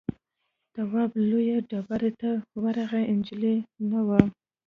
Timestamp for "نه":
3.89-3.99